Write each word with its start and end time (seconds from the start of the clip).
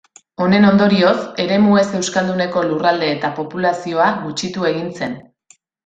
Honen 0.43 0.63
ondorioz, 0.69 1.11
eremu 1.43 1.77
ez-euskalduneko 1.83 2.65
lurralde 2.71 3.13
eta 3.19 3.31
populazioa 3.39 4.09
gutxitu 4.27 4.71
egin 4.73 4.93
zen. 5.01 5.17